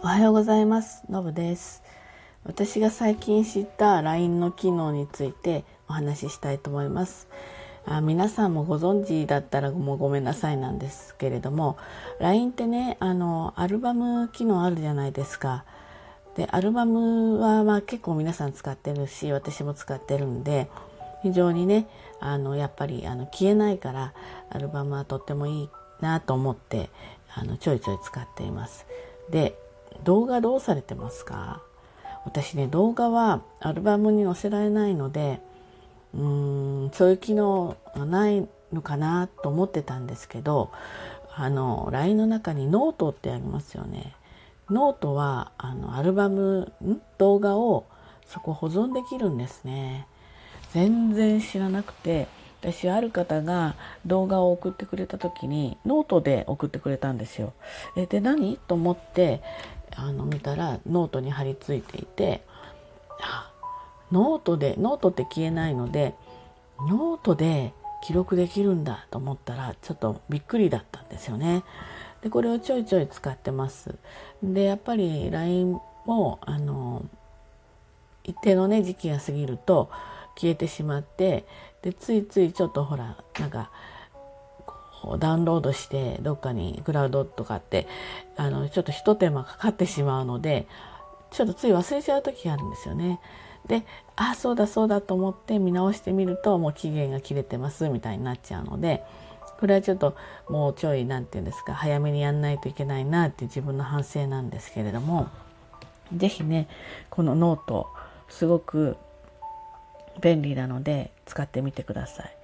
[0.00, 1.02] おはようございます。
[1.10, 1.82] のぶです。
[2.44, 7.26] 私が最近知った LINE の機能についてお話ししたいと思います。
[7.84, 11.78] あ皆さんもご存知だったらもうごめんなさいなんですけれども
[12.20, 15.64] LINE ってねあのアルバム機能あるじゃないですか。
[16.36, 20.70] でアルバムはまあ結構皆さん使ってるし私も使ってるんで
[21.24, 21.88] 非常にね
[22.20, 24.14] あのやっぱりあの消えないから
[24.48, 25.70] アルバムはとってもいい
[26.00, 26.88] なと思って
[27.34, 28.86] あのちょいちょい使っています。
[29.28, 29.58] で
[30.04, 31.62] 動画どうされてますか？
[32.24, 35.40] 私ね動画はアルバムに載せられないので
[36.14, 40.70] うーんそういう機能がないのかなと思ってたんですけど
[41.34, 44.14] あの LINE の中にノートってありますよね。
[44.68, 47.00] ノートはあのアルバムん？
[47.16, 47.86] 動画を
[48.26, 50.06] そこ保存できるんですね。
[50.72, 52.26] 全然知らなくて
[52.60, 57.54] 私ある方が動画を送ってくれた時にノートで送ってくれたんですよ。
[57.96, 58.58] えで何？
[58.68, 59.40] と思って
[59.96, 62.42] あの見たらノートに貼り付いていて
[64.12, 66.14] ノートでノートって消えないので
[66.80, 67.72] ノートで
[68.02, 71.64] 記録できるんだと思ったらちょっとびっくりだったんですよね。
[72.22, 73.94] でこれをちょいちょい使ってます。
[74.42, 77.04] でやっぱり LINE もあの
[78.24, 79.90] 一定のね時期が過ぎると
[80.36, 81.44] 消えてしまって
[81.82, 83.70] でついついちょっとほらなんか
[85.18, 87.86] ダウンロードしてどっかにクラウドとかって
[88.36, 90.66] あのちょっとひと手間かかってしまうので
[91.30, 93.20] ちょっとつい忘れちゃう時があるんですよね。
[93.66, 93.84] で
[94.16, 99.04] あそうだそうだと思って見直してみるともう期限が切れてますみたいになっちゃうので
[99.60, 100.16] これはちょっと
[100.48, 105.28] もうちょい何て言うんですか早めにやんないといけないなって自分の反省なんですけれども
[106.16, 106.68] 是非ね
[107.10, 107.88] このノート
[108.28, 108.96] すごく
[110.20, 112.37] 便利なので使ってみてください。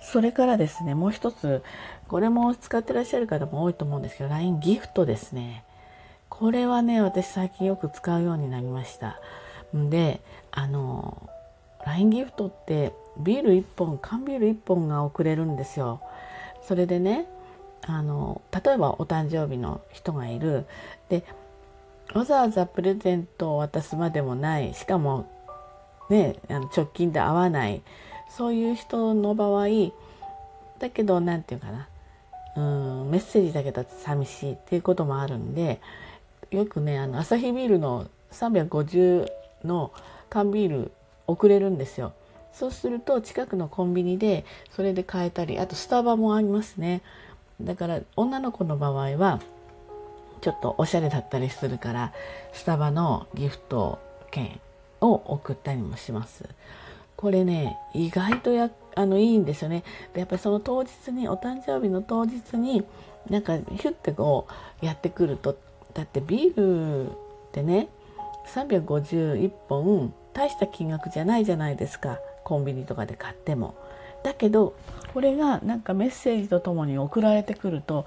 [0.00, 1.62] それからですね、もう一つ、
[2.08, 5.64] これも使ってらっしゃる方も多いと思うんですけど、LINE ギフトですね。
[6.28, 9.20] これはね、私最近よく使うようになりました。
[9.76, 11.28] んで、あの、
[11.86, 16.00] LINE ギフトってビール1本、缶ビール1本が送れるんですよ。
[16.62, 17.26] それでね、
[17.82, 20.66] あの、例えばお誕生日の人がいる。
[21.08, 21.24] で、
[22.14, 24.74] わざわざプレゼントを渡すまでもない。
[24.74, 25.26] しかも
[26.10, 27.82] ね、あの直近で会わない
[28.30, 29.66] そういう人の場合
[30.78, 31.88] だけど何て言うかな
[32.56, 32.60] う
[33.06, 35.80] んメッセージだけだと寂しいっていうこともあるんで
[36.50, 39.28] よくねあのアサヒビールの350
[39.64, 39.92] の
[40.28, 40.92] 缶ビール
[41.26, 42.12] 送れるんですよ。
[42.52, 47.02] そうすると近くのコンビニでそれで買えたりあとスタバもありますね。
[47.60, 49.40] だから女の子の場合は
[50.40, 52.12] ちょっとおしゃれだったりするから
[52.52, 53.98] スタバのギフト
[54.30, 54.58] 券
[55.00, 56.48] を送ったりもします。
[57.20, 62.82] これね意外とやあのいいんですよねでやっぱりその当日にお誕生日の当日に
[63.28, 64.48] なんかヒュッてこ
[64.82, 65.56] うやってくると
[65.92, 67.12] だってビールっ
[67.52, 67.88] てね
[68.54, 73.74] 351本大した金額じゃないじゃないですかコンビニとかで買っても。
[74.22, 74.74] だけど
[75.14, 78.04] これがなんかメッセージとともに送られてくると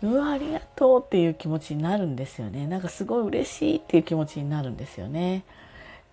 [0.00, 5.44] うわありがとうっていう気持ちになるんですよねなんかすごい嬉しいっていう気持ちになるんですよね。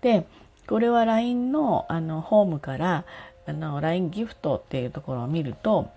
[0.01, 0.25] で
[0.67, 3.05] これは LINE のあのホームから
[3.45, 5.89] あの LINE ギフトっていうところを見ると、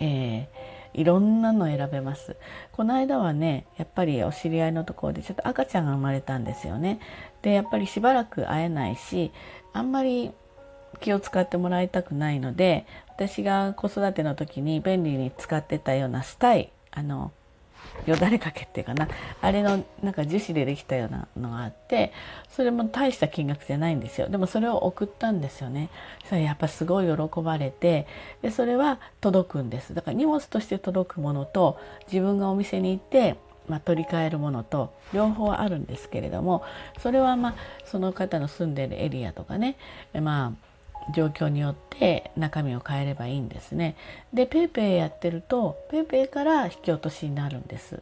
[0.00, 2.36] えー、いろんなの選べます。
[2.72, 7.00] この間はね、やっぱりお知り合いのところでちょっと赤ちゃんが生まれたんですよね。
[7.40, 9.32] で、やっぱりしばらく会えないし、
[9.72, 10.32] あんまり
[11.00, 17.32] 気を使ってもらいたくないので、私が子育ての時に便利に使ってたようなスタイ、あの、
[18.06, 19.08] よだれかけっていうかな。
[19.40, 22.12] あれのなんか樹脂でできたようなのがあって
[22.50, 24.28] それも大した金額じゃないんですよ。
[24.28, 25.88] でもそれを送ったんですよね。
[26.28, 28.06] それやっぱすごい喜ばれて
[28.42, 29.94] でそれは届くんです。
[29.94, 33.36] だから荷物として届くものと自分がお店に行って
[33.68, 36.64] まあ、取り替えるものと両方あるんですけれども
[36.98, 37.54] それはまあ
[37.84, 39.76] その方の住んでるエリアとかね
[40.12, 40.71] まあ
[41.14, 43.96] 状況によって中身を変えればいいんですね。
[44.32, 48.00] で PayPay やってると PayPay から引き落としになるんです。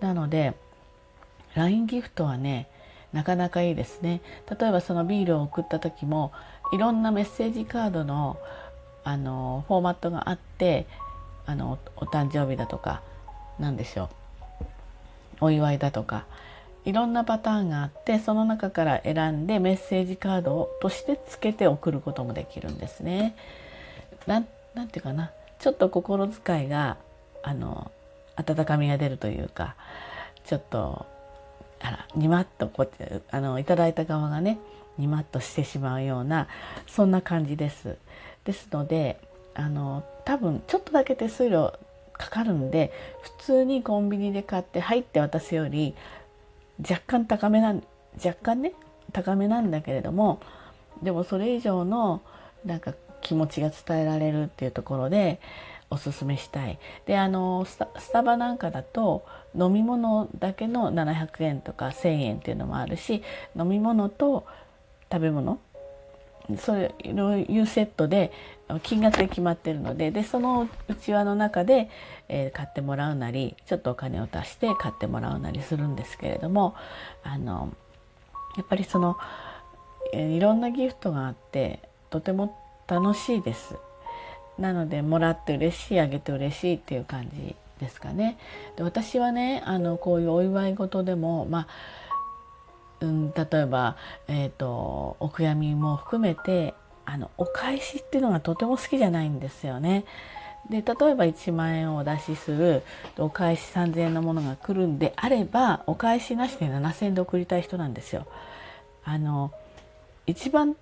[0.00, 0.54] なので
[1.54, 2.68] LINE ギフトはね
[3.12, 4.20] なかなかいいですね。
[4.58, 6.32] 例えばそのビールを送った時も
[6.72, 8.38] いろんなメッセージカードの
[9.04, 10.86] あのフォーマットがあって
[11.46, 13.02] あのお誕生日だとか
[13.58, 14.08] 何でしょう
[15.42, 16.24] お祝いだとか
[16.84, 23.34] いろんなパターンがあってその中から選んでメッセージカードとしてつけて送ることもできるんですね。
[24.26, 26.96] なんなんていうかなちょっと心遣いが
[27.42, 27.90] あの
[28.36, 29.76] 温かみが出るというか
[30.44, 31.06] ちょっと
[31.80, 34.58] あらにまっとこうあのいただいた側がね
[34.98, 36.48] にまっとしてしまうような
[36.86, 37.96] そんな感じです。
[38.44, 39.18] ですので
[39.54, 41.78] あの多分ちょっとだけ手数料
[42.12, 42.92] かかるんで
[43.22, 45.94] 普通にコンビニで買って入って渡すより
[46.80, 47.82] 若干高めなん
[48.16, 48.72] 若干ね
[49.12, 50.40] 高めなんだけれども
[51.02, 52.20] でもそれ以上の
[52.64, 55.40] なんか気持ちが伝えられるっていうところで
[55.90, 56.78] おすすめしたい。
[57.06, 57.78] であのス
[58.12, 59.24] タバなんかだと
[59.58, 63.22] 飲み物だけの700円とか1,000円っていうのもあるし
[63.56, 64.46] 飲み物と
[65.12, 65.60] 食べ物
[66.58, 68.32] そういうセットで
[68.82, 71.90] 金額で決まってるのででその内輪の中で、
[72.28, 76.74] えー、買ってもらうなりちょっとお金を足して買ってもらうなりするんですけれども
[77.22, 77.72] あの
[78.56, 79.16] やっぱりその、
[80.12, 81.80] えー、いろんなギフトがあって
[82.10, 83.76] とても楽しいです。
[84.58, 88.38] なのでもらって嬉しいあげて嬉しいっていう感じですかね。
[88.76, 91.68] で私はねあのこういうお祝い事でもまあ
[93.00, 93.96] うん、例えば、
[94.28, 96.74] えーと、お悔やみも含めて
[97.06, 100.04] あのお返しっていうのがとても好きじゃないんですよね。
[100.70, 102.82] で例えば1万円をお出しする
[103.18, 108.26] お返し3,000円のものが来るんであればお返しなしで7,000円で送りたい人なんですよ。
[109.04, 109.52] あの
[110.26, 110.76] 一番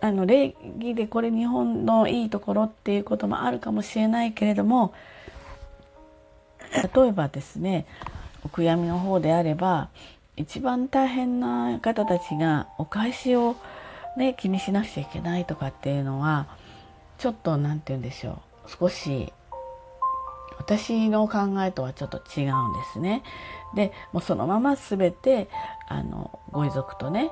[0.00, 4.94] あの礼儀でこれ日本のいいところっていうこともあるかもしれないけれども
[6.94, 7.86] 例えばですね
[8.44, 9.90] お悔やみの方であれば
[10.36, 13.56] 一番大変な方たちがお返しを、
[14.16, 16.46] ね、気にしなくちゃいけないとかっていうのは
[17.18, 19.32] ちょっと何て言うんでしょう少し
[20.58, 23.22] 私の考えとはちょっと違うんですね。
[23.74, 25.48] でもうそのまま全て
[25.88, 27.30] あのご遺族とね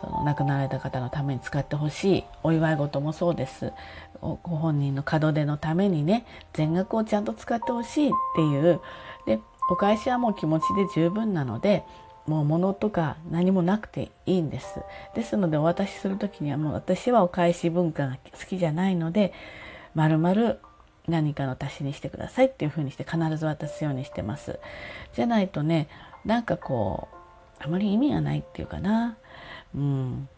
[0.00, 3.72] その亡くなられた方のために使ってほしいお祝い事もそうです
[4.20, 8.80] ご本人の門出のためにね全額をちゃんと使ってほしいっていう
[9.26, 9.40] で
[9.70, 11.84] お返しはもう気持ちで十分なので
[12.26, 14.80] もう物とか何もなくていいんです。
[15.14, 19.32] ですのでお渡しする時にはもう私はお返し文化が好きじゃないので
[19.94, 20.60] まるまる
[21.08, 24.60] 何かの足しにしてくださいっていうふうにして必ず渡すようにしてます。
[25.14, 25.88] じゃないとね
[26.24, 27.08] なんかこ
[27.60, 29.16] うあまり意味がないっていうかな。
[29.74, 30.28] うん。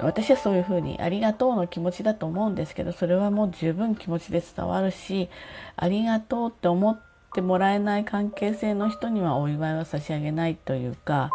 [0.00, 5.28] 私はそういうふうにありがとうの気持ちだと思うんですけどそれはもう十分気持ちで伝わるし
[5.76, 11.30] ありがとうって思っててもらえない関係性の人にはお祝いは差し上げないというか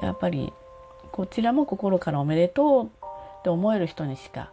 [0.00, 0.52] やっぱり
[1.10, 2.88] こちらも心からおめでとうっ
[3.42, 4.50] て思える人にしか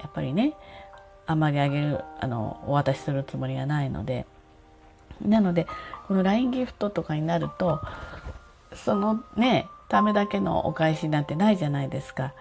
[0.00, 0.54] やっぱりね
[1.26, 4.26] あまりあげるあのお渡しするつもりがないので
[5.22, 5.66] なので
[6.06, 7.80] この LINE ギフトとかになると
[8.74, 12.34] そのねためだけのお返しなんてないじゃないですか。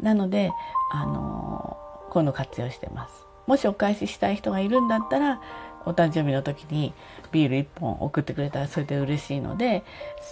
[0.00, 0.50] なので
[0.92, 1.78] あの
[2.10, 3.26] こういうの活用してます。
[3.46, 5.40] もしお返ししたい人がいるんだったら
[5.86, 6.92] お誕生日の時に
[7.32, 9.82] ビール1本送ってくれたらそれで嬉しいので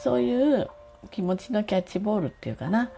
[0.02, 0.68] そういう
[1.10, 2.90] 気持ちのキャッチボールっていうかな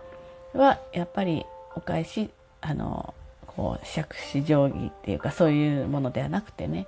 [0.54, 1.44] はやっぱり
[1.76, 2.30] お返し
[2.60, 3.14] あの
[3.46, 6.86] こう杓子定規っていうかそういうものではなくてね、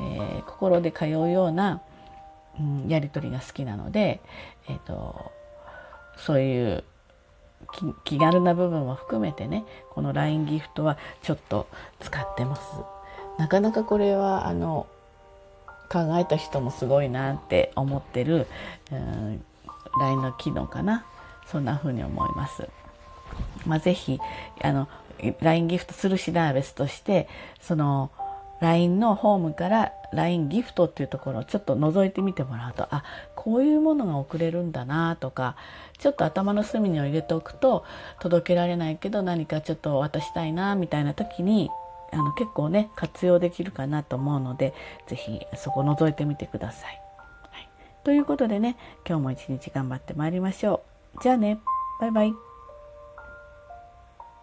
[0.00, 1.82] えー、心で通うような、
[2.58, 4.20] うん、やり取りが好きなので、
[4.68, 5.32] えーと、
[6.16, 6.84] そういう
[8.04, 11.68] 気軽な部分も含めてねこの LINE ギフトはちょっと
[12.00, 12.62] 使ってます。
[13.38, 14.86] なかなかこれはあの
[15.90, 18.46] 考えた人もすごいなって思ってる、
[18.92, 19.42] うん、
[20.00, 21.06] LINE の機能かな
[21.46, 22.68] そんな風に思います。
[23.66, 24.18] まあ、ぜひ
[24.62, 24.88] あの
[25.40, 27.28] LINE ギフトするしないは別として
[27.60, 28.10] その
[28.60, 33.04] LINE のホームから LINE ギフトっていうところをちょっと覗いてみてもらうとあ
[33.36, 35.56] こういうものが送れるんだなとか
[35.98, 37.84] ちょっと頭の隅に入れておくと
[38.20, 41.70] 届けられないけど何かちょっと渡したいなみたいな時に
[42.12, 44.74] あの結構ね活用できるかなと思うので
[45.06, 47.00] 是非そこ覗いてみてください。
[47.50, 47.68] はい、
[48.04, 50.82] ということでね今日も一日頑張ってまいりましょ
[51.16, 51.22] う。
[51.22, 51.58] じゃあね
[52.00, 52.47] バイバイ。